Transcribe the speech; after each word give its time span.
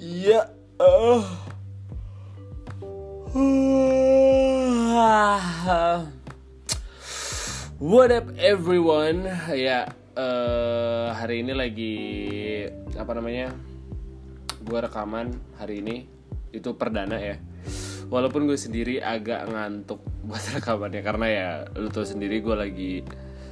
Ya. 0.00 0.48
Uh. 0.80 1.20
What 7.76 8.08
up 8.08 8.32
everyone? 8.40 9.28
Ya, 9.52 9.92
uh, 10.16 11.12
hari 11.12 11.44
ini 11.44 11.52
lagi 11.52 11.96
apa 12.96 13.12
namanya? 13.12 13.52
Gue 14.64 14.80
rekaman 14.80 15.36
hari 15.60 15.84
ini 15.84 16.08
itu 16.56 16.72
perdana 16.72 17.20
ya. 17.20 17.36
Walaupun 18.08 18.48
gue 18.48 18.56
sendiri 18.56 19.04
agak 19.04 19.52
ngantuk 19.52 20.00
buat 20.24 20.40
rekamannya 20.56 21.04
karena 21.04 21.26
ya 21.28 21.48
lu 21.76 21.92
tau 21.92 22.08
sendiri 22.08 22.40
gue 22.40 22.56
lagi 22.56 22.92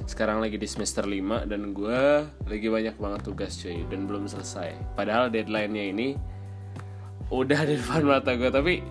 sekarang 0.09 0.41
lagi 0.41 0.57
di 0.57 0.65
semester 0.65 1.05
5 1.05 1.45
dan 1.45 1.77
gue 1.77 2.25
lagi 2.25 2.67
banyak 2.73 2.97
banget 2.97 3.21
tugas 3.21 3.53
cuy 3.61 3.85
dan 3.85 4.09
belum 4.09 4.25
selesai. 4.25 4.97
Padahal 4.97 5.29
deadline-nya 5.29 5.85
ini 5.93 6.38
udah 7.29 7.61
di 7.65 7.77
depan 7.77 8.05
mata 8.05 8.33
gue 8.33 8.49
tapi 8.49 8.81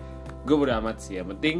gue 0.47 0.55
udah 0.55 0.79
amat 0.79 0.97
sih. 1.03 1.19
Yang 1.19 1.37
penting 1.37 1.57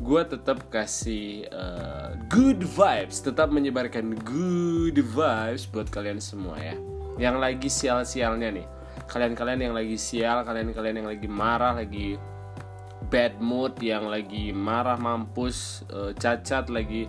gue 0.00 0.22
tetap 0.24 0.58
kasih 0.72 1.44
uh, 1.52 2.16
good 2.32 2.64
vibes, 2.64 3.20
tetap 3.20 3.52
menyebarkan 3.52 4.16
good 4.24 4.96
vibes 4.96 5.68
buat 5.68 5.92
kalian 5.92 6.22
semua 6.22 6.56
ya. 6.56 6.76
Yang 7.20 7.36
lagi 7.36 7.68
sial-sialnya 7.68 8.48
nih, 8.48 8.66
kalian-kalian 9.10 9.60
yang 9.68 9.74
lagi 9.76 10.00
sial, 10.00 10.40
kalian-kalian 10.48 11.04
yang 11.04 11.08
lagi 11.10 11.28
marah, 11.28 11.76
lagi 11.76 12.16
bad 13.12 13.36
mood, 13.44 13.76
yang 13.82 14.08
lagi 14.08 14.56
marah 14.56 14.96
mampus, 14.96 15.84
uh, 15.92 16.16
cacat, 16.16 16.72
lagi 16.72 17.04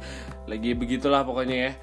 lagi 0.49 0.76
begitulah 0.76 1.24
pokoknya 1.24 1.58
ya. 1.70 1.74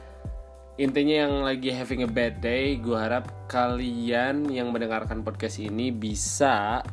Intinya 0.79 1.27
yang 1.27 1.35
lagi 1.43 1.75
having 1.75 2.07
a 2.07 2.11
bad 2.11 2.39
day, 2.39 2.79
gue 2.79 2.95
harap 2.95 3.49
kalian 3.51 4.47
yang 4.47 4.71
mendengarkan 4.71 5.27
podcast 5.27 5.59
ini 5.59 5.91
bisa 5.91 6.85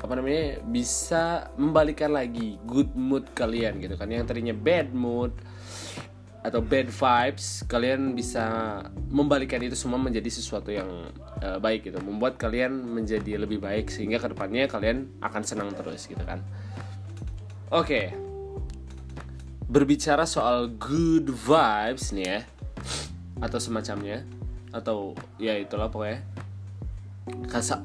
apa 0.00 0.12
namanya 0.16 0.64
bisa 0.64 1.52
membalikan 1.60 2.16
lagi 2.16 2.56
good 2.64 2.92
mood 2.96 3.28
kalian 3.36 3.78
gitu 3.84 3.94
kan. 4.00 4.08
Yang 4.08 4.32
tadinya 4.32 4.56
bad 4.56 4.96
mood 4.96 5.36
atau 6.40 6.64
bad 6.64 6.88
vibes 6.88 7.68
kalian 7.68 8.16
bisa 8.16 8.80
membalikan 9.12 9.60
itu 9.60 9.76
semua 9.76 10.00
menjadi 10.00 10.32
sesuatu 10.32 10.72
yang 10.72 10.88
uh, 11.44 11.60
baik 11.60 11.92
gitu. 11.92 12.00
Membuat 12.00 12.40
kalian 12.40 12.72
menjadi 12.72 13.36
lebih 13.44 13.60
baik 13.60 13.92
sehingga 13.92 14.16
ke 14.16 14.32
depannya 14.32 14.64
kalian 14.64 15.20
akan 15.20 15.42
senang 15.44 15.68
terus 15.76 16.08
gitu 16.08 16.24
kan. 16.24 16.40
Oke. 17.70 17.86
Okay. 17.86 18.06
berbicara 19.70 20.26
soal 20.26 20.66
good 20.66 21.30
vibes 21.30 22.10
nih 22.10 22.26
ya 22.26 22.40
atau 23.38 23.62
semacamnya 23.62 24.26
atau 24.74 25.14
ya 25.38 25.54
itulah 25.54 25.86
pokoknya. 25.86 26.26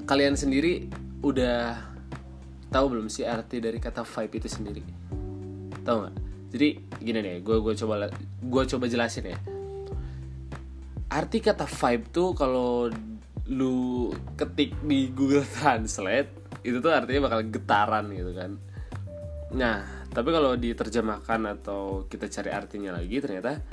Kalian 0.09 0.33
sendiri 0.33 0.89
udah 1.21 1.94
tahu 2.75 2.91
belum 2.91 3.07
sih 3.07 3.23
arti 3.23 3.63
dari 3.63 3.79
kata 3.79 4.03
vibe 4.03 4.43
itu 4.43 4.51
sendiri? 4.51 4.83
Tahu 5.87 5.95
nggak? 6.03 6.15
Jadi 6.51 6.67
gini 6.99 7.19
nih 7.23 7.35
gue 7.39 7.63
gue 7.63 7.73
coba 7.79 8.11
gue 8.43 8.63
coba 8.75 8.85
jelasin 8.91 9.31
ya. 9.31 9.39
Arti 11.07 11.39
kata 11.39 11.63
vibe 11.63 12.11
tuh 12.11 12.35
kalau 12.35 12.91
lu 13.47 14.11
ketik 14.35 14.75
di 14.83 15.07
Google 15.15 15.47
Translate 15.55 16.59
itu 16.67 16.83
tuh 16.83 16.91
artinya 16.91 17.31
bakal 17.31 17.47
getaran 17.47 18.11
gitu 18.11 18.35
kan. 18.35 18.59
Nah 19.55 20.03
tapi 20.11 20.35
kalau 20.35 20.59
diterjemahkan 20.59 21.47
atau 21.59 22.03
kita 22.11 22.27
cari 22.27 22.51
artinya 22.51 22.91
lagi 22.99 23.23
ternyata 23.23 23.63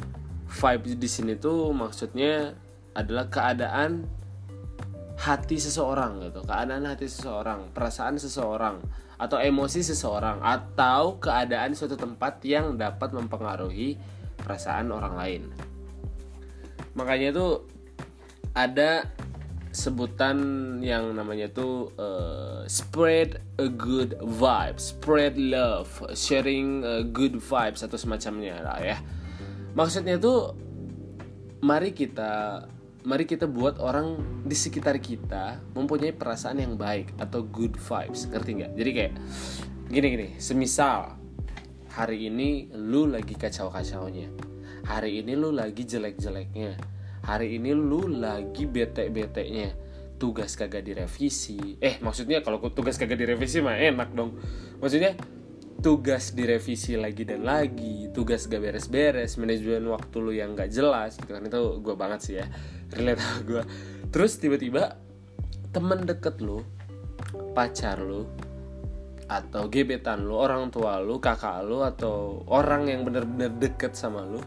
vibe 0.46 0.94
di 0.94 1.08
sini 1.10 1.34
tuh 1.34 1.74
maksudnya 1.74 2.54
adalah 2.94 3.26
keadaan 3.26 4.21
hati 5.22 5.56
seseorang 5.62 6.18
gitu 6.26 6.42
keadaan 6.42 6.82
hati 6.82 7.06
seseorang 7.06 7.70
perasaan 7.70 8.18
seseorang 8.18 8.82
atau 9.22 9.38
emosi 9.38 9.86
seseorang 9.86 10.42
atau 10.42 11.22
keadaan 11.22 11.78
suatu 11.78 11.94
tempat 11.94 12.42
yang 12.42 12.74
dapat 12.74 13.14
mempengaruhi 13.14 13.94
perasaan 14.34 14.90
orang 14.90 15.14
lain 15.14 15.42
makanya 16.98 17.30
itu 17.30 17.48
ada 18.52 19.06
sebutan 19.72 20.36
yang 20.84 21.16
namanya 21.16 21.48
tuh 21.48 21.88
uh, 21.96 22.60
spread 22.68 23.40
a 23.56 23.72
good 23.72 24.12
vibe, 24.20 24.76
spread 24.76 25.40
love, 25.40 25.88
sharing 26.12 26.84
a 26.84 27.00
good 27.00 27.40
vibes 27.40 27.80
atau 27.80 27.96
semacamnya 27.96 28.60
lah 28.60 28.78
ya. 28.84 29.00
Maksudnya 29.72 30.20
tuh 30.20 30.52
mari 31.64 31.96
kita 31.96 32.68
mari 33.02 33.26
kita 33.26 33.50
buat 33.50 33.82
orang 33.82 34.18
di 34.46 34.54
sekitar 34.54 34.98
kita 35.02 35.58
mempunyai 35.74 36.14
perasaan 36.14 36.62
yang 36.62 36.74
baik 36.78 37.14
atau 37.18 37.42
good 37.42 37.74
vibes. 37.74 38.30
Ngerti 38.30 38.50
nggak? 38.62 38.72
Jadi 38.78 38.90
kayak 38.94 39.12
gini 39.90 40.06
gini. 40.12 40.28
Semisal 40.38 41.18
hari 41.92 42.32
ini 42.32 42.72
lu 42.72 43.04
lagi 43.04 43.36
kacau 43.36 43.68
kacaunya 43.68 44.32
hari 44.86 45.22
ini 45.22 45.36
lu 45.36 45.52
lagi 45.52 45.84
jelek 45.84 46.18
jeleknya 46.18 46.74
hari 47.22 47.60
ini 47.60 47.70
lu 47.76 48.08
lagi 48.08 48.66
bete 48.66 49.06
betenya 49.12 49.70
tugas 50.18 50.54
kagak 50.54 50.86
direvisi. 50.86 51.78
Eh 51.82 51.98
maksudnya 51.98 52.42
kalau 52.46 52.62
tugas 52.70 52.94
kagak 52.94 53.18
direvisi 53.18 53.58
mah 53.58 53.74
enak 53.74 54.14
dong. 54.14 54.38
Maksudnya 54.78 55.18
tugas 55.82 56.30
direvisi 56.32 56.94
lagi 56.94 57.26
dan 57.26 57.42
lagi 57.42 58.06
tugas 58.14 58.46
gak 58.46 58.62
beres-beres 58.62 59.34
manajemen 59.34 59.90
waktu 59.90 60.16
lu 60.22 60.30
yang 60.30 60.54
gak 60.54 60.70
jelas 60.70 61.18
gitu 61.18 61.34
kan. 61.34 61.42
Itu 61.42 61.82
gue 61.82 61.94
banget 61.98 62.20
sih 62.22 62.34
ya 62.38 62.46
relate 62.94 63.20
sama 63.20 63.40
gue 63.42 63.62
terus 64.12 64.36
tiba-tiba 64.36 65.00
temen 65.72 66.04
deket 66.04 66.38
lu 66.44 66.60
pacar 67.56 67.96
lu 68.00 68.28
atau 69.26 69.64
gebetan 69.72 70.28
lu 70.28 70.36
orang 70.36 70.68
tua 70.68 71.00
lu 71.00 71.16
kakak 71.16 71.64
lu 71.64 71.80
atau 71.80 72.44
orang 72.52 72.92
yang 72.92 73.00
bener-bener 73.08 73.48
deket 73.56 73.96
sama 73.96 74.20
lu 74.28 74.40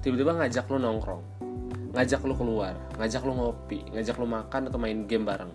tiba-tiba 0.00 0.32
ngajak 0.40 0.64
lu 0.72 0.80
nongkrong 0.80 1.22
ngajak 1.92 2.24
lu 2.24 2.32
keluar 2.32 2.72
ngajak 2.96 3.22
lu 3.22 3.32
ngopi 3.36 3.84
ngajak 3.92 4.16
lu 4.16 4.26
makan 4.26 4.66
atau 4.72 4.78
main 4.80 5.06
game 5.06 5.28
bareng. 5.28 5.52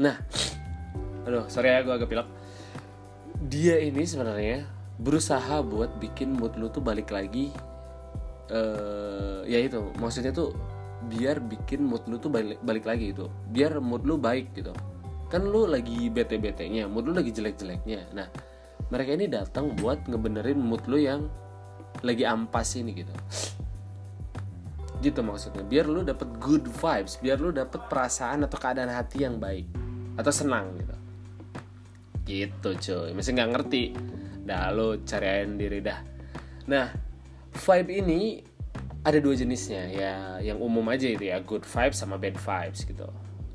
Nah 0.00 0.16
aduh 1.28 1.44
sorry 1.52 1.68
ya 1.68 1.84
gue 1.84 1.92
agak 1.92 2.08
pilek 2.08 2.28
dia 3.46 3.78
ini 3.78 4.02
sebenarnya 4.02 4.66
berusaha 4.98 5.62
buat 5.62 6.02
bikin 6.02 6.34
mood 6.34 6.58
lu 6.58 6.66
tuh 6.74 6.82
balik 6.82 7.14
lagi 7.14 7.54
uh, 8.50 9.46
ya 9.46 9.62
itu 9.62 9.78
maksudnya 9.94 10.34
tuh 10.34 10.58
biar 11.06 11.38
bikin 11.38 11.86
mood 11.86 12.02
lu 12.10 12.18
tuh 12.18 12.34
balik, 12.34 12.58
balik 12.66 12.82
lagi 12.82 13.14
itu 13.14 13.30
biar 13.54 13.78
mood 13.78 14.02
lu 14.02 14.18
baik 14.18 14.50
gitu. 14.58 14.74
Kan 15.30 15.46
lu 15.46 15.70
lagi 15.70 16.10
bete 16.10 16.34
betenya 16.42 16.90
mood 16.90 17.06
lu 17.06 17.14
lagi 17.14 17.30
jelek 17.30 17.54
jeleknya 17.62 18.10
nah 18.10 18.26
mereka 18.90 19.14
ini 19.14 19.30
datang 19.30 19.70
buat 19.78 20.10
ngebenerin 20.10 20.58
mood 20.58 20.82
lu 20.90 20.98
yang 20.98 21.30
lagi 22.02 22.26
ampas 22.26 22.74
ini 22.74 22.90
gitu. 23.06 23.14
Gitu 24.98 25.22
maksudnya 25.22 25.62
biar 25.62 25.86
lu 25.86 26.02
dapet 26.02 26.26
good 26.42 26.66
vibes 26.66 27.22
biar 27.22 27.38
lu 27.38 27.54
dapet 27.54 27.86
perasaan 27.86 28.42
atau 28.50 28.58
keadaan 28.58 28.90
hati 28.90 29.22
yang 29.22 29.38
baik 29.38 29.70
atau 30.18 30.34
senang 30.34 30.74
gitu 30.74 30.97
gitu 32.28 32.76
cuy. 32.76 33.16
Masih 33.16 33.32
nggak 33.32 33.50
ngerti. 33.56 33.96
Dah 34.44 34.68
lo 34.68 35.00
cariin 35.00 35.56
diri 35.56 35.80
dah. 35.80 36.04
Nah 36.68 36.92
vibe 37.56 37.90
ini 38.04 38.20
ada 39.00 39.16
dua 39.16 39.32
jenisnya. 39.32 39.88
Ya 39.88 40.14
yang 40.44 40.60
umum 40.60 40.84
aja 40.92 41.08
itu 41.08 41.24
ya. 41.24 41.40
Good 41.40 41.64
vibes 41.64 41.96
sama 41.96 42.20
bad 42.20 42.36
vibes 42.36 42.84
gitu. 42.84 43.08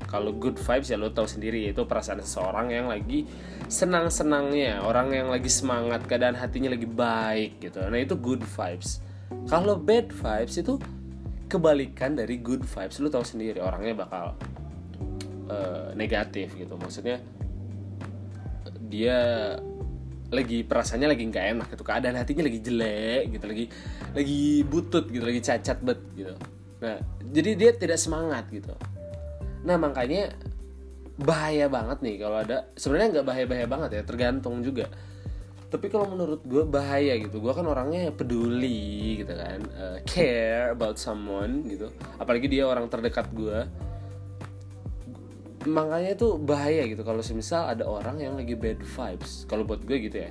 Kalau 0.04 0.34
good 0.34 0.58
vibes 0.58 0.90
ya 0.90 0.98
lo 0.98 1.14
tau 1.14 1.26
sendiri 1.30 1.70
itu 1.70 1.86
perasaan 1.86 2.20
seseorang 2.20 2.70
yang 2.74 2.86
lagi 2.90 3.26
senang 3.66 4.12
senangnya 4.12 4.84
orang 4.84 5.10
yang 5.10 5.32
lagi 5.32 5.48
semangat 5.48 6.04
keadaan 6.04 6.36
hatinya 6.36 6.74
lagi 6.74 6.86
baik 6.86 7.62
gitu. 7.62 7.78
Nah 7.86 7.98
itu 7.98 8.18
good 8.18 8.42
vibes. 8.42 8.98
Kalau 9.46 9.78
bad 9.78 10.10
vibes 10.12 10.58
itu 10.60 10.78
kebalikan 11.48 12.14
dari 12.14 12.38
good 12.38 12.62
vibes. 12.62 12.98
Lo 13.02 13.10
tau 13.10 13.24
sendiri 13.26 13.58
orangnya 13.58 14.06
bakal 14.06 14.38
uh, 15.48 15.90
negatif 15.96 16.54
gitu. 16.54 16.76
Maksudnya 16.76 17.18
dia 18.94 19.18
lagi 20.30 20.62
perasaannya 20.62 21.08
lagi 21.10 21.24
nggak 21.26 21.46
enak 21.58 21.66
gitu. 21.74 21.82
Keadaan 21.82 22.14
hatinya 22.14 22.46
lagi 22.46 22.60
jelek 22.62 23.22
gitu 23.34 23.44
lagi 23.50 23.64
lagi 24.14 24.42
butut 24.62 25.10
gitu 25.10 25.24
lagi 25.26 25.40
cacat 25.42 25.78
bet 25.82 26.00
gitu. 26.14 26.34
Nah 26.78 26.96
jadi 27.34 27.50
dia 27.58 27.70
tidak 27.74 27.98
semangat 27.98 28.46
gitu. 28.54 28.70
Nah 29.66 29.74
makanya 29.74 30.30
bahaya 31.14 31.70
banget 31.70 31.98
nih 32.02 32.16
kalau 32.22 32.42
ada 32.42 32.70
sebenarnya 32.74 33.18
nggak 33.18 33.26
bahaya 33.26 33.46
bahaya 33.50 33.66
banget 33.66 33.90
ya 33.98 34.02
tergantung 34.06 34.62
juga. 34.62 34.86
Tapi 35.74 35.90
kalau 35.90 36.06
menurut 36.06 36.46
gue 36.46 36.62
bahaya 36.62 37.18
gitu. 37.18 37.42
Gue 37.42 37.50
kan 37.50 37.66
orangnya 37.66 38.14
peduli 38.14 39.18
gitu 39.18 39.34
kan 39.34 39.58
uh, 39.74 39.98
care 40.06 40.70
about 40.70 41.02
someone 41.02 41.66
gitu. 41.66 41.90
Apalagi 42.22 42.46
dia 42.46 42.62
orang 42.62 42.86
terdekat 42.86 43.26
gue 43.34 43.58
makanya 45.64 46.16
itu 46.16 46.36
bahaya 46.40 46.84
gitu 46.88 47.02
kalau 47.04 47.20
semisal 47.24 47.68
ada 47.68 47.84
orang 47.88 48.20
yang 48.20 48.34
lagi 48.36 48.54
bad 48.56 48.80
vibes. 48.80 49.44
Kalau 49.48 49.64
buat 49.64 49.82
gue 49.84 49.98
gitu 50.08 50.16
ya. 50.28 50.30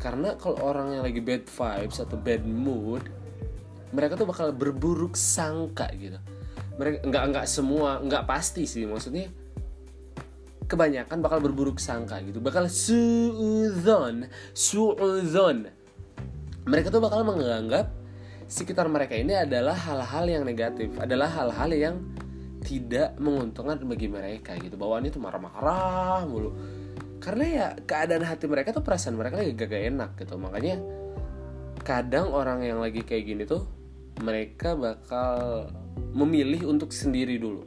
Karena 0.00 0.36
kalau 0.36 0.60
orang 0.64 0.96
yang 0.96 1.02
lagi 1.04 1.20
bad 1.20 1.44
vibes 1.48 2.00
atau 2.00 2.16
bad 2.16 2.44
mood 2.44 3.04
mereka 3.90 4.14
tuh 4.14 4.28
bakal 4.28 4.54
berburuk 4.54 5.18
sangka 5.18 5.90
gitu. 5.98 6.16
Mereka 6.78 7.04
nggak 7.04 7.24
nggak 7.34 7.46
semua 7.50 7.98
nggak 8.00 8.24
pasti 8.24 8.64
sih. 8.64 8.86
Maksudnya 8.86 9.28
kebanyakan 10.70 11.18
bakal 11.18 11.42
berburuk 11.42 11.82
sangka 11.82 12.22
gitu. 12.22 12.38
Bakal 12.38 12.70
suudzon 12.70 14.30
suudzon 14.54 15.80
mereka 16.68 16.92
tuh 16.92 17.02
bakal 17.02 17.24
menganggap 17.24 17.90
sekitar 18.50 18.90
mereka 18.90 19.14
ini 19.14 19.34
adalah 19.34 19.74
hal-hal 19.74 20.26
yang 20.26 20.42
negatif 20.42 20.90
adalah 20.98 21.30
hal-hal 21.30 21.70
yang 21.70 21.94
tidak 22.60 23.16
menguntungkan 23.16 23.80
bagi 23.84 24.08
mereka 24.08 24.56
gitu 24.60 24.76
bawaannya 24.76 25.10
tuh 25.10 25.22
marah-marah 25.22 26.24
mulu 26.28 26.50
karena 27.20 27.44
ya 27.44 27.66
keadaan 27.84 28.24
hati 28.24 28.48
mereka 28.48 28.72
tuh 28.72 28.84
perasaan 28.84 29.16
mereka 29.16 29.40
lagi 29.40 29.52
gak, 29.52 29.68
-gak 29.68 29.82
enak 29.92 30.10
gitu 30.16 30.34
makanya 30.40 30.76
kadang 31.84 32.32
orang 32.32 32.64
yang 32.64 32.80
lagi 32.80 33.04
kayak 33.04 33.24
gini 33.24 33.44
tuh 33.44 33.64
mereka 34.20 34.76
bakal 34.76 35.68
memilih 36.12 36.68
untuk 36.68 36.92
sendiri 36.92 37.40
dulu 37.40 37.64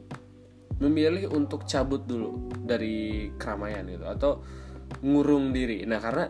memilih 0.82 1.30
untuk 1.30 1.66
cabut 1.70 2.02
dulu 2.02 2.50
dari 2.66 3.30
keramaian 3.38 3.86
gitu 3.86 4.06
atau 4.06 4.32
ngurung 5.04 5.54
diri. 5.54 5.86
Nah, 5.86 5.98
karena 6.02 6.26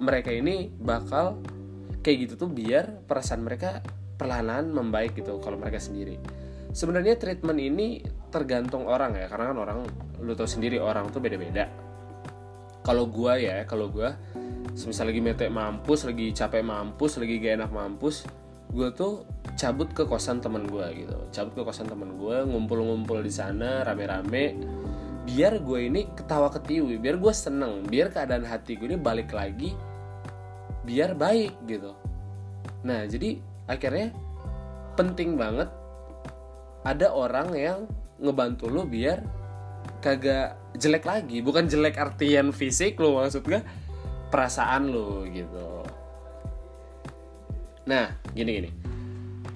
mereka 0.00 0.30
ini 0.32 0.70
bakal 0.72 1.42
kayak 2.00 2.28
gitu 2.28 2.46
tuh 2.46 2.50
biar 2.50 3.04
perasaan 3.04 3.42
mereka 3.44 3.82
perlahan 4.18 4.70
membaik 4.70 5.18
gitu 5.18 5.38
kalau 5.42 5.60
mereka 5.60 5.82
sendiri. 5.82 6.16
Sebenarnya 6.72 7.16
treatment 7.16 7.58
ini 7.58 8.02
tergantung 8.28 8.84
orang 8.84 9.16
ya, 9.16 9.26
karena 9.26 9.50
kan 9.50 9.58
orang 9.58 9.78
lu 10.20 10.32
tau 10.36 10.46
sendiri 10.46 10.76
orang 10.78 11.08
tuh 11.08 11.20
beda-beda. 11.22 11.68
Kalau 12.84 13.08
gua 13.08 13.36
ya, 13.40 13.64
kalau 13.64 13.88
gua 13.92 14.16
semisal 14.76 15.10
lagi 15.10 15.20
mete 15.20 15.48
mampus, 15.50 16.06
lagi 16.06 16.30
capek 16.30 16.62
mampus, 16.62 17.18
lagi 17.18 17.40
gak 17.42 17.64
enak 17.64 17.70
mampus, 17.72 18.28
gua 18.70 18.92
tuh 18.92 19.26
cabut 19.58 19.90
ke 19.90 20.06
kosan 20.06 20.38
teman 20.38 20.70
gue 20.70 20.86
gitu. 21.02 21.18
Cabut 21.34 21.52
ke 21.58 21.62
kosan 21.66 21.90
teman 21.90 22.14
gue 22.14 22.46
ngumpul-ngumpul 22.46 23.18
di 23.26 23.32
sana 23.34 23.82
rame-rame. 23.82 24.54
Biar 25.26 25.58
gue 25.58 25.90
ini 25.90 26.06
ketawa 26.14 26.48
ketiwi 26.48 26.96
biar 27.02 27.18
gue 27.18 27.34
seneng 27.34 27.84
biar 27.84 28.14
keadaan 28.14 28.46
hati 28.46 28.78
gue 28.78 28.86
ini 28.86 28.96
balik 28.96 29.34
lagi 29.34 29.74
biar 30.86 31.18
baik 31.18 31.58
gitu. 31.66 31.92
Nah 32.86 33.04
jadi 33.10 33.42
akhirnya 33.66 34.14
penting 34.94 35.34
banget 35.34 35.68
ada 36.88 37.12
orang 37.12 37.52
yang 37.52 37.84
ngebantu 38.16 38.72
lo 38.72 38.88
biar 38.88 39.20
kagak 40.00 40.56
jelek 40.80 41.04
lagi. 41.04 41.44
Bukan 41.44 41.68
jelek 41.68 42.00
artian 42.00 42.48
fisik 42.56 42.96
lo 42.96 43.20
maksud 43.20 43.44
gue 43.44 43.60
perasaan 44.32 44.88
lo 44.88 45.28
gitu. 45.28 45.84
Nah 47.84 48.16
gini 48.32 48.50
gini. 48.56 48.70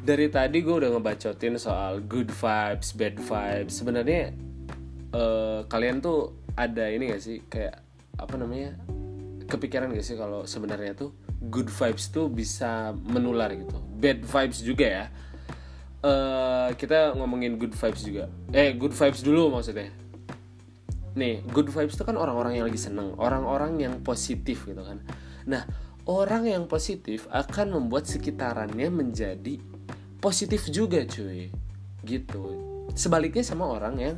Dari 0.03 0.29
tadi 0.29 0.61
gue 0.61 0.75
udah 0.83 0.91
ngebacotin 0.99 1.57
soal 1.57 2.05
good 2.05 2.29
vibes, 2.29 2.93
bad 2.93 3.17
vibes. 3.17 3.81
Sebenarnya 3.81 4.35
uh, 5.15 5.65
kalian 5.71 6.05
tuh 6.05 6.37
ada 6.59 6.91
ini 6.91 7.09
gak 7.09 7.23
sih? 7.23 7.39
Kayak 7.49 7.81
apa 8.19 8.35
namanya? 8.37 8.77
Kepikiran 9.47 9.95
gak 9.95 10.05
sih 10.05 10.19
kalau 10.19 10.43
sebenarnya 10.43 10.99
tuh 10.99 11.15
good 11.49 11.71
vibes 11.71 12.11
tuh 12.11 12.27
bisa 12.31 12.95
menular 12.95 13.51
gitu, 13.55 13.79
bad 13.99 14.23
vibes 14.23 14.63
juga 14.63 14.87
ya. 14.87 15.07
Uh, 16.03 16.75
kita 16.75 17.15
ngomongin 17.15 17.55
good 17.57 17.73
vibes 17.79 18.03
juga. 18.03 18.27
Eh 18.51 18.75
good 18.75 18.91
vibes 18.91 19.23
dulu 19.23 19.55
maksudnya. 19.55 19.95
Nih 21.15 21.47
good 21.55 21.71
vibes 21.71 21.95
tuh 21.95 22.03
kan 22.03 22.19
orang-orang 22.19 22.59
yang 22.59 22.67
lagi 22.67 22.81
seneng, 22.81 23.15
orang-orang 23.17 23.79
yang 23.79 23.95
positif 24.03 24.67
gitu 24.67 24.83
kan. 24.83 24.99
Nah 25.47 25.63
orang 26.07 26.51
yang 26.51 26.65
positif 26.67 27.31
akan 27.31 27.79
membuat 27.79 28.11
sekitarannya 28.11 28.91
menjadi 28.91 29.63
positif 30.19 30.67
juga 30.71 31.07
cuy 31.07 31.51
gitu 32.03 32.43
sebaliknya 32.99 33.47
sama 33.47 33.71
orang 33.71 33.95
yang 33.99 34.17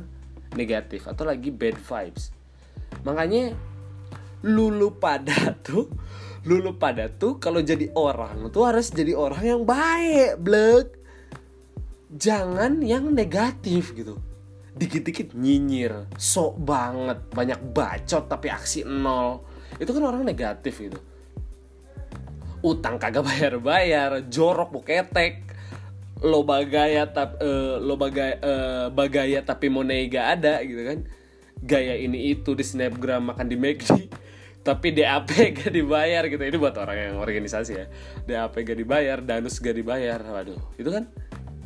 negatif 0.57 1.05
atau 1.05 1.25
lagi 1.25 1.53
bad 1.53 1.77
vibes 1.77 2.33
makanya 3.05 3.53
lulu 4.41 4.97
pada 4.97 5.53
tuh 5.65 5.89
lulu 6.45 6.77
pada 6.77 7.09
tuh 7.09 7.37
kalau 7.37 7.61
jadi 7.61 7.89
orang 7.93 8.49
tuh 8.49 8.65
harus 8.65 8.89
jadi 8.93 9.17
orang 9.17 9.43
yang 9.45 9.61
baik 9.65 10.41
blek 10.41 10.94
jangan 12.15 12.79
yang 12.79 13.11
negatif 13.11 13.91
gitu. 13.91 14.17
Dikit-dikit 14.75 15.35
nyinyir 15.35 16.11
sok 16.19 16.59
banget 16.59 17.19
banyak 17.31 17.59
bacot 17.75 18.27
tapi 18.27 18.47
aksi 18.51 18.87
nol. 18.87 19.43
Itu 19.79 19.91
kan 19.91 20.03
orang 20.03 20.23
negatif 20.23 20.79
gitu. 20.79 20.99
Utang 22.63 22.97
kagak 22.97 23.23
bayar-bayar 23.23 24.25
jorok 24.31 24.73
buketek 24.73 25.43
lo 26.23 26.47
bagaya 26.47 27.11
tap 27.11 27.37
uh, 27.43 27.75
lo 27.77 27.99
bagaya 27.99 28.39
uh, 28.39 28.87
bagaya 28.87 29.43
tapi 29.43 29.67
money 29.67 30.07
gak 30.07 30.39
ada 30.39 30.63
gitu 30.63 30.81
kan. 30.81 30.99
Gaya 31.59 31.95
ini 31.99 32.35
itu 32.35 32.51
di 32.55 32.63
snapgram 32.63 33.31
makan 33.31 33.47
di 33.47 33.55
McD 33.59 34.11
tapi 34.65 34.91
DAP 34.91 35.29
gak 35.61 35.71
dibayar 35.71 36.25
gitu. 36.25 36.41
Ini 36.41 36.57
buat 36.57 36.75
orang 36.79 36.97
yang 36.97 37.15
organisasi 37.21 37.71
ya. 37.75 37.85
DAP 38.25 38.59
gak 38.65 38.79
dibayar 38.79 39.21
danus 39.21 39.61
gak 39.61 39.75
dibayar 39.77 40.19
waduh. 40.19 40.57
Itu 40.79 40.89
kan 40.89 41.11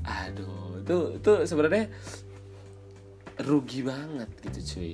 aduh 0.10 0.82
itu 0.82 1.22
itu 1.22 1.32
sebenarnya 1.46 1.86
rugi 3.46 3.86
banget 3.86 4.30
gitu 4.44 4.60
cuy. 4.76 4.94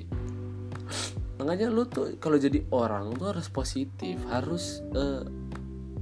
Makanya 1.42 1.68
lu 1.68 1.84
tuh 1.90 2.16
kalau 2.22 2.38
jadi 2.38 2.64
orang 2.72 3.16
tuh 3.18 3.34
harus 3.34 3.48
positif. 3.50 4.22
Harus 4.30 4.86
uh, 4.94 5.26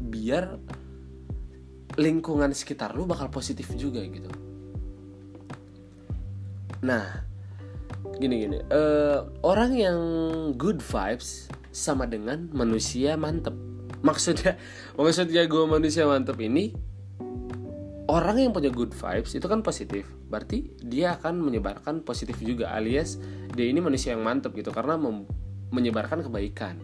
biar 0.03 0.59
lingkungan 1.97 2.51
sekitar 2.53 2.97
lu 2.97 3.05
bakal 3.05 3.29
positif 3.29 3.69
juga 3.77 4.03
gitu. 4.03 4.29
Nah 6.83 7.23
gini 8.19 8.45
gini. 8.45 8.57
Uh, 8.69 9.31
orang 9.41 9.71
yang 9.73 9.99
good 10.59 10.83
vibes 10.83 11.47
sama 11.73 12.05
dengan 12.05 12.51
manusia 12.51 13.15
mantep. 13.15 13.55
Maksudnya 14.03 14.59
maksudnya 14.99 15.47
gue 15.47 15.63
manusia 15.65 16.03
mantep 16.03 16.37
ini 16.43 16.92
orang 18.11 18.35
yang 18.39 18.51
punya 18.51 18.67
good 18.67 18.91
vibes 18.91 19.35
itu 19.35 19.45
kan 19.47 19.63
positif. 19.63 20.09
Berarti 20.27 20.73
dia 20.83 21.15
akan 21.15 21.39
menyebarkan 21.39 22.03
positif 22.03 22.39
juga 22.43 22.73
alias 22.75 23.19
dia 23.53 23.69
ini 23.69 23.79
manusia 23.79 24.17
yang 24.17 24.25
mantep 24.25 24.51
gitu 24.57 24.73
karena 24.73 24.99
menyebarkan 25.71 26.25
kebaikan. 26.25 26.79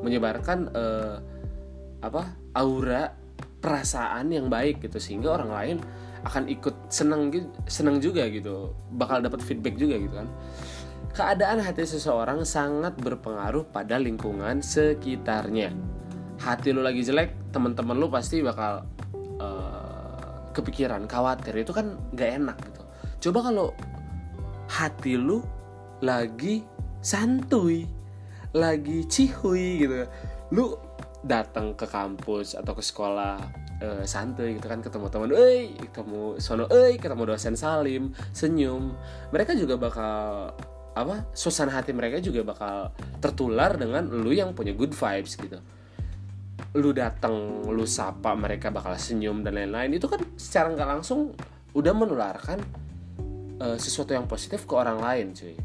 Menyebarkan 0.00 0.72
uh, 0.72 1.16
apa 2.02 2.34
aura 2.56 3.14
perasaan 3.62 4.34
yang 4.34 4.50
baik 4.50 4.82
gitu 4.82 4.98
sehingga 4.98 5.38
orang 5.38 5.50
lain 5.54 5.76
akan 6.22 6.50
ikut 6.50 6.90
seneng 6.90 7.30
seneng 7.68 7.98
juga 7.98 8.26
gitu. 8.30 8.72
Bakal 8.94 9.26
dapat 9.26 9.42
feedback 9.42 9.76
juga 9.76 9.98
gitu 9.98 10.14
kan. 10.14 10.28
Keadaan 11.12 11.60
hati 11.60 11.84
seseorang 11.84 12.48
sangat 12.48 12.96
berpengaruh 12.96 13.68
pada 13.68 14.00
lingkungan 14.00 14.64
sekitarnya. 14.64 15.74
Hati 16.40 16.72
lu 16.72 16.80
lagi 16.80 17.04
jelek 17.04 17.52
teman-teman 17.52 18.00
lu 18.00 18.08
pasti 18.08 18.40
bakal 18.40 18.88
kepikiran 20.52 21.08
khawatir 21.08 21.56
itu 21.56 21.72
kan 21.72 21.98
gak 22.12 22.38
enak 22.38 22.56
gitu. 22.62 22.82
Coba 23.28 23.50
kalau 23.50 23.68
hati 24.68 25.18
lu 25.18 25.42
lagi 26.04 26.64
santuy 27.00 27.88
lagi 28.52 29.04
cihuy 29.08 29.84
gitu. 29.84 30.06
Lu 30.52 30.76
datang 31.22 31.72
ke 31.78 31.86
kampus 31.86 32.58
atau 32.58 32.74
ke 32.74 32.82
sekolah 32.82 33.38
uh, 33.80 34.04
santuy 34.04 34.58
gitu 34.58 34.66
kan 34.66 34.82
ketemu 34.82 35.06
teman, 35.08 35.30
eh 35.32 35.72
ketemu 35.78 36.36
sono, 36.42 36.66
eh 36.68 36.98
ketemu 36.98 37.22
dosen 37.32 37.54
salim, 37.54 38.10
senyum, 38.34 38.92
mereka 39.30 39.54
juga 39.54 39.78
bakal 39.78 40.50
apa 40.92 41.24
suasana 41.32 41.72
hati 41.72 41.96
mereka 41.96 42.20
juga 42.20 42.44
bakal 42.44 42.92
tertular 43.16 43.80
dengan 43.80 44.04
lu 44.12 44.28
yang 44.28 44.52
punya 44.52 44.76
good 44.76 44.92
vibes 44.92 45.40
gitu 45.40 45.56
lu 46.72 46.90
datang 46.96 47.66
lu 47.68 47.84
sapa 47.84 48.32
mereka 48.32 48.72
bakal 48.72 48.96
senyum 48.96 49.44
dan 49.44 49.60
lain-lain 49.60 49.92
itu 49.92 50.08
kan 50.08 50.24
secara 50.40 50.72
nggak 50.72 50.88
langsung 50.88 51.36
udah 51.76 51.92
menularkan 51.92 52.64
uh, 53.60 53.76
sesuatu 53.76 54.16
yang 54.16 54.24
positif 54.24 54.64
ke 54.64 54.72
orang 54.72 55.00
lain 55.00 55.36
cuy. 55.36 55.56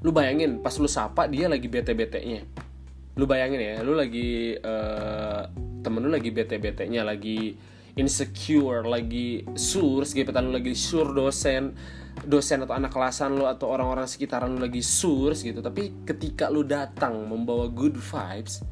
Lu 0.00 0.14
bayangin 0.14 0.62
pas 0.62 0.72
lu 0.78 0.86
sapa 0.86 1.26
dia 1.26 1.50
lagi 1.50 1.66
bete-betenya 1.66 2.70
lu 3.18 3.26
bayangin 3.26 3.60
ya 3.60 3.74
lu 3.82 3.92
lagi 3.92 4.56
uh, 4.56 5.44
temen 5.84 6.00
lu 6.00 6.08
lagi 6.08 6.30
bete 6.30 6.56
betenya 6.56 7.02
lagi 7.02 7.52
insecure 7.98 8.86
lagi 8.86 9.44
sur 9.58 10.06
segepetan 10.06 10.48
lu 10.48 10.56
lagi 10.56 10.72
sur 10.72 11.10
dosen 11.10 11.76
dosen 12.22 12.62
atau 12.64 12.72
anak 12.72 12.94
kelasan 12.94 13.34
lu 13.34 13.44
atau 13.44 13.68
orang-orang 13.68 14.08
sekitaran 14.08 14.56
lu 14.56 14.60
lagi 14.62 14.80
sur 14.80 15.36
gitu. 15.36 15.60
Tapi 15.60 16.06
ketika 16.08 16.48
lu 16.48 16.62
datang 16.62 17.12
membawa 17.28 17.68
good 17.68 17.98
vibes 17.98 18.64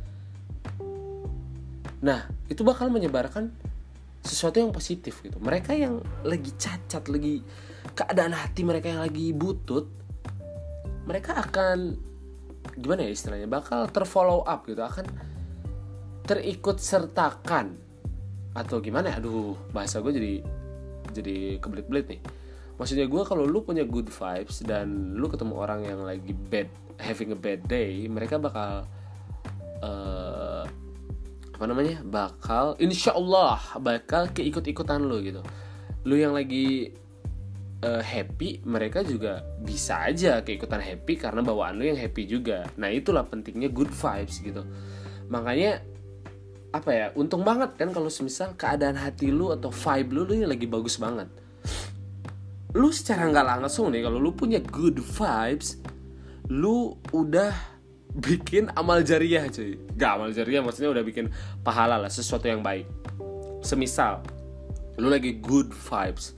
nah 1.98 2.30
itu 2.46 2.62
bakal 2.62 2.88
menyebarkan 2.88 3.50
sesuatu 4.22 4.58
yang 4.58 4.74
positif 4.74 5.22
gitu. 5.22 5.38
Mereka 5.38 5.74
yang 5.74 6.02
lagi 6.26 6.50
cacat 6.54 7.06
lagi 7.08 7.42
keadaan 7.94 8.34
hati 8.34 8.62
mereka 8.62 8.92
yang 8.92 9.02
lagi 9.02 9.32
butut 9.34 9.88
mereka 11.08 11.40
akan 11.40 11.96
gimana 12.78 13.08
ya 13.08 13.10
istilahnya 13.10 13.48
bakal 13.48 13.88
terfollow 13.88 14.44
up 14.44 14.68
gitu 14.68 14.82
akan 14.84 15.06
terikut 16.28 16.78
sertakan. 16.78 17.78
Atau 18.52 18.82
gimana 18.84 19.14
ya? 19.14 19.22
Aduh 19.22 19.56
bahasa 19.72 20.02
gue 20.04 20.12
jadi 20.12 20.34
jadi 21.14 21.36
kebelit-belit 21.62 22.06
nih. 22.18 22.20
Maksudnya 22.78 23.10
gue 23.10 23.22
kalau 23.26 23.42
lu 23.42 23.64
punya 23.64 23.82
good 23.82 24.06
vibes 24.06 24.62
dan 24.62 25.16
lu 25.18 25.26
ketemu 25.26 25.54
orang 25.58 25.80
yang 25.82 26.04
lagi 26.04 26.30
bad 26.30 26.70
having 26.98 27.34
a 27.34 27.38
bad 27.38 27.62
day 27.66 28.06
mereka 28.10 28.38
bakal 28.38 28.86
uh, 29.82 30.47
apa 31.58 31.66
namanya 31.66 31.98
bakal 32.06 32.78
insya 32.78 33.18
Allah 33.18 33.58
bakal 33.82 34.30
keikut-ikutan 34.30 35.02
lu 35.02 35.18
gitu. 35.26 35.42
Lu 36.06 36.14
yang 36.14 36.30
lagi 36.30 36.94
uh, 37.82 37.98
happy 37.98 38.62
mereka 38.62 39.02
juga 39.02 39.42
bisa 39.58 40.06
aja 40.06 40.38
keikutan 40.46 40.78
happy 40.78 41.18
karena 41.18 41.42
bawaan 41.42 41.82
lu 41.82 41.90
yang 41.90 41.98
happy 41.98 42.30
juga. 42.30 42.70
Nah 42.78 42.94
itulah 42.94 43.26
pentingnya 43.26 43.74
good 43.74 43.90
vibes 43.90 44.38
gitu. 44.38 44.62
Makanya 45.26 45.82
apa 46.70 46.90
ya 46.94 47.06
untung 47.18 47.42
banget 47.42 47.74
kan 47.74 47.90
kalau 47.90 48.06
semisal 48.06 48.54
keadaan 48.54 48.94
hati 48.94 49.34
lu 49.34 49.50
atau 49.50 49.74
vibe 49.74 50.14
lu 50.14 50.22
lu 50.30 50.46
yang 50.46 50.50
lagi 50.54 50.70
bagus 50.70 50.94
banget. 50.94 51.26
Lu 52.78 52.94
secara 52.94 53.26
nggak 53.34 53.66
langsung 53.66 53.90
nih 53.90 54.06
kalau 54.06 54.22
lu 54.22 54.30
punya 54.30 54.62
good 54.62 55.02
vibes 55.02 55.82
lu 56.46 56.94
udah 57.10 57.77
bikin 58.18 58.68
amal 58.74 59.00
jariah 59.06 59.46
cuy. 59.48 59.78
Gak 59.94 60.10
amal 60.18 60.30
jariah 60.34 60.60
maksudnya 60.60 60.90
udah 60.90 61.04
bikin 61.06 61.30
pahala 61.62 61.96
lah 61.96 62.10
sesuatu 62.10 62.50
yang 62.50 62.60
baik. 62.60 62.84
Semisal 63.62 64.22
lu 64.98 65.08
lagi 65.08 65.38
good 65.38 65.70
vibes. 65.70 66.34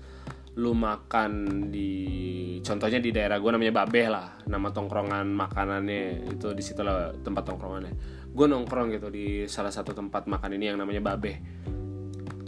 Lu 0.60 0.76
makan 0.76 1.32
di 1.72 2.60
contohnya 2.60 3.00
di 3.00 3.08
daerah 3.08 3.40
gue 3.40 3.50
namanya 3.50 3.72
Babeh 3.72 4.06
lah. 4.12 4.44
Nama 4.44 4.68
tongkrongan 4.68 5.32
makanannya 5.32 6.28
itu 6.37 6.52
di 6.52 6.60
situ 6.60 6.84
lah 6.84 7.16
tempat 7.25 7.49
tongkrongannya. 7.49 7.94
Gue 8.30 8.46
nongkrong 8.46 8.92
gitu 8.92 9.08
di 9.08 9.49
salah 9.49 9.72
satu 9.72 9.96
tempat 9.96 10.28
makan 10.28 10.60
ini 10.60 10.68
yang 10.68 10.78
namanya 10.78 11.00
Babeh 11.00 11.37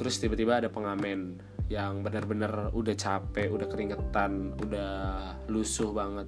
terus 0.02 0.18
tiba-tiba 0.18 0.58
ada 0.58 0.66
pengamen 0.66 1.38
yang 1.70 2.02
benar-benar 2.02 2.74
udah 2.74 2.90
capek 2.98 3.54
udah 3.54 3.70
keringetan 3.70 4.50
udah 4.58 4.90
lusuh 5.46 5.94
banget 5.94 6.26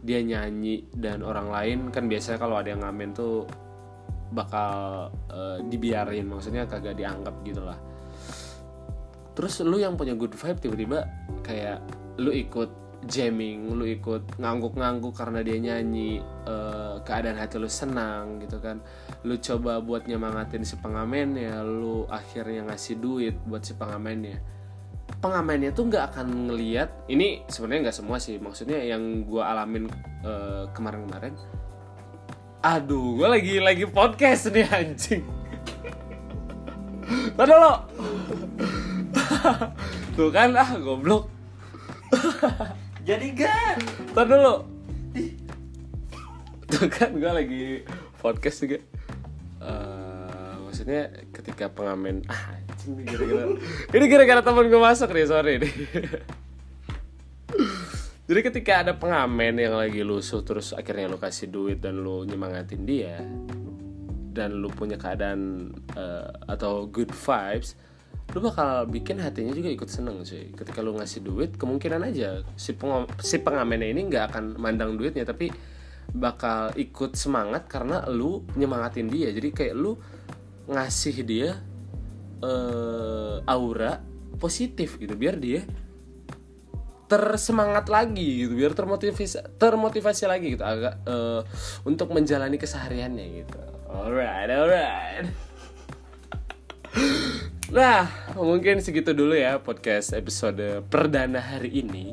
dia 0.00 0.24
nyanyi 0.24 0.88
dan 0.96 1.20
orang 1.20 1.52
lain 1.52 1.78
kan 1.92 2.08
biasanya 2.08 2.38
kalau 2.40 2.56
ada 2.56 2.72
yang 2.72 2.80
ngamen 2.80 3.12
tuh 3.12 3.44
bakal 4.32 5.08
uh, 5.28 5.60
dibiarin 5.68 6.24
maksudnya 6.24 6.64
kagak 6.64 6.96
dianggap 6.96 7.36
gitu 7.44 7.62
lah. 7.62 7.76
Terus 9.32 9.60
lu 9.64 9.76
yang 9.80 9.96
punya 9.96 10.16
good 10.16 10.32
vibe 10.32 10.58
tiba-tiba 10.60 11.04
kayak 11.44 11.84
lu 12.20 12.32
ikut 12.32 12.80
jamming 13.02 13.74
lu 13.74 13.82
ikut 13.82 14.38
ngangguk-ngangguk 14.38 15.10
karena 15.10 15.42
dia 15.42 15.58
nyanyi 15.58 16.22
uh, 16.46 17.02
keadaan 17.02 17.34
hati 17.34 17.60
lu 17.60 17.68
senang 17.68 18.40
gitu 18.40 18.56
kan. 18.62 18.80
Lu 19.28 19.36
coba 19.36 19.84
buat 19.84 20.08
nyemangatin 20.08 20.64
si 20.64 20.80
pengamennya 20.80 21.60
lu 21.60 22.08
akhirnya 22.08 22.68
ngasih 22.72 22.96
duit 23.02 23.36
buat 23.44 23.66
si 23.66 23.76
pengamennya 23.76 24.61
pengamennya 25.22 25.70
tuh 25.70 25.86
nggak 25.86 26.12
akan 26.12 26.50
ngeliat 26.50 26.90
ini 27.06 27.46
sebenarnya 27.46 27.88
nggak 27.88 27.98
semua 28.02 28.18
sih 28.18 28.42
maksudnya 28.42 28.82
yang 28.82 29.22
gue 29.22 29.38
alamin 29.38 29.86
uh, 30.26 30.66
kemarin-kemarin 30.74 31.38
aduh 32.60 33.22
gue 33.22 33.28
lagi 33.30 33.54
lagi 33.62 33.86
podcast 33.86 34.50
nih 34.50 34.66
anjing 34.66 35.22
Tadi 37.36 37.52
lo 37.52 37.74
Tuh 40.16 40.28
kan 40.28 40.52
ah 40.52 40.76
goblok. 40.76 41.32
Jadi 43.08 43.32
kan. 43.32 43.76
Tar 44.12 44.28
dulu. 44.28 44.68
Tuh 46.68 46.86
kan 46.92 47.16
gue 47.16 47.32
lagi 47.32 47.64
podcast 48.20 48.60
juga. 48.60 48.78
Uh, 49.62 50.21
maksudnya 50.82 51.14
ketika 51.30 51.70
pengamen 51.70 52.26
ah 52.34 52.58
ini 52.90 53.06
gara-gara 53.06 53.54
ini 53.94 54.04
gara-gara 54.10 54.42
temen 54.42 54.66
gue 54.66 54.82
masuk 54.82 55.14
nih 55.14 55.26
sorry 55.30 55.62
nih. 55.62 55.70
Jadi 58.26 58.40
ketika 58.42 58.82
ada 58.82 58.98
pengamen 58.98 59.62
yang 59.62 59.78
lagi 59.78 60.02
lusuh 60.02 60.42
terus 60.42 60.74
akhirnya 60.74 61.06
lu 61.06 61.22
kasih 61.22 61.46
duit 61.54 61.78
dan 61.78 62.02
lu 62.02 62.26
nyemangatin 62.26 62.82
dia 62.82 63.22
dan 64.34 64.58
lu 64.58 64.74
punya 64.74 64.98
keadaan 64.98 65.70
uh, 65.94 66.32
atau 66.50 66.90
good 66.90 67.14
vibes, 67.14 67.78
lu 68.34 68.42
bakal 68.42 68.90
bikin 68.90 69.22
hatinya 69.22 69.54
juga 69.54 69.70
ikut 69.70 69.86
seneng 69.86 70.26
sih 70.26 70.50
ketika 70.50 70.82
lu 70.82 70.98
ngasih 70.98 71.22
duit 71.22 71.54
kemungkinan 71.54 72.10
aja 72.10 72.42
si 72.58 72.74
peng 72.74 73.06
si 73.22 73.38
pengamennya 73.38 73.86
ini 73.92 74.10
nggak 74.10 74.34
akan 74.34 74.44
mandang 74.58 74.98
duitnya 74.98 75.22
tapi 75.22 75.52
bakal 76.10 76.74
ikut 76.74 77.14
semangat 77.14 77.70
karena 77.70 78.02
lu 78.10 78.42
nyemangatin 78.58 79.06
dia 79.12 79.30
jadi 79.30 79.48
kayak 79.52 79.74
lu 79.76 79.94
ngasih 80.66 81.16
dia 81.26 81.50
uh, 82.42 83.42
aura 83.46 84.02
positif 84.38 84.98
gitu 84.98 85.14
biar 85.14 85.38
dia 85.38 85.62
tersemangat 87.06 87.92
lagi 87.92 88.46
gitu 88.46 88.56
biar 88.56 88.72
termotivasi 88.72 89.60
termotivasi 89.60 90.24
lagi 90.24 90.56
gitu 90.56 90.64
agak 90.64 90.96
uh, 91.04 91.44
untuk 91.84 92.08
menjalani 92.10 92.56
kesehariannya 92.56 93.26
gitu. 93.44 93.60
Alright 93.92 94.48
alright. 94.48 95.26
Nah, 97.72 98.04
mungkin 98.36 98.84
segitu 98.84 99.16
dulu 99.16 99.32
ya 99.32 99.56
podcast 99.56 100.12
episode 100.12 100.84
perdana 100.92 101.40
hari 101.40 101.80
ini. 101.80 102.12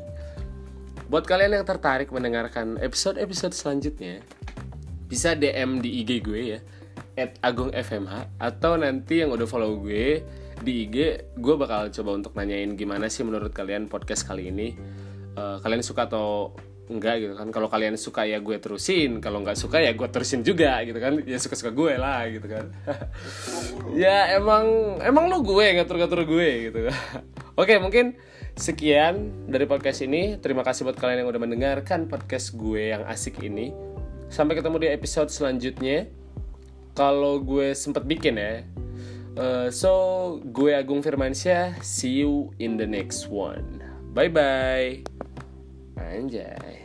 Buat 1.12 1.28
kalian 1.28 1.60
yang 1.60 1.68
tertarik 1.68 2.08
mendengarkan 2.08 2.80
episode-episode 2.80 3.52
selanjutnya, 3.52 4.24
bisa 5.04 5.36
DM 5.36 5.84
di 5.84 6.00
IG 6.00 6.24
gue 6.24 6.56
ya, 6.56 6.64
at 7.16 7.36
Agung 7.44 7.70
FMH, 7.74 8.40
atau 8.40 8.76
nanti 8.80 9.20
yang 9.20 9.34
udah 9.34 9.46
follow 9.48 9.80
gue 9.80 10.24
di 10.60 10.86
IG, 10.86 10.96
gue 11.40 11.54
bakal 11.56 11.88
coba 11.88 12.10
untuk 12.16 12.32
nanyain 12.36 12.76
gimana 12.76 13.08
sih 13.08 13.24
menurut 13.24 13.50
kalian 13.50 13.88
podcast 13.88 14.28
kali 14.28 14.52
ini. 14.52 14.76
Uh, 15.34 15.56
kalian 15.64 15.80
suka 15.80 16.04
atau 16.04 16.52
enggak 16.90 17.22
gitu 17.22 17.34
kan? 17.38 17.48
Kalau 17.54 17.70
kalian 17.70 17.94
suka 17.94 18.26
ya 18.26 18.42
gue 18.42 18.58
terusin 18.58 19.22
kalau 19.22 19.40
nggak 19.40 19.54
suka 19.54 19.78
ya 19.78 19.94
gue 19.94 20.08
terusin 20.10 20.42
juga 20.42 20.82
gitu 20.82 20.98
kan? 20.98 21.22
Ya 21.22 21.38
suka 21.38 21.54
suka 21.54 21.70
gue 21.70 21.94
lah 21.96 22.26
gitu 22.28 22.46
kan. 22.50 22.66
Ya 23.96 24.36
emang 24.38 24.98
emang 25.02 25.30
lu 25.30 25.42
gue 25.42 25.66
ngatur 25.78 25.96
ngatur 25.96 26.26
gue 26.26 26.50
gitu. 26.70 26.78
Oke 27.60 27.78
mungkin 27.78 28.18
sekian 28.58 29.46
dari 29.46 29.64
podcast 29.64 30.02
ini. 30.02 30.36
Terima 30.42 30.66
kasih 30.66 30.84
buat 30.84 30.98
kalian 30.98 31.24
yang 31.24 31.30
udah 31.30 31.40
mendengarkan 31.40 32.10
podcast 32.10 32.58
gue 32.58 32.92
yang 32.92 33.06
asik 33.06 33.38
ini. 33.40 33.70
Sampai 34.30 34.58
ketemu 34.58 34.82
di 34.82 34.88
episode 34.90 35.30
selanjutnya 35.30 36.19
kalau 36.96 37.42
gue 37.42 37.72
sempet 37.76 38.04
bikin 38.06 38.36
ya 38.38 38.64
uh, 39.36 39.68
so 39.68 39.90
gue 40.50 40.74
Agung 40.74 41.04
Firmansyah 41.04 41.78
see 41.84 42.22
you 42.24 42.50
in 42.58 42.76
the 42.76 42.86
next 42.86 43.30
one. 43.30 43.82
Bye 44.10 44.32
bye 44.32 45.06
Anjay 45.94 46.80